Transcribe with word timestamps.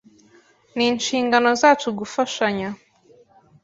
Ni 0.75 0.85
inshingano 0.91 1.49
zacu 1.61 1.87
gufashanya. 1.99 2.69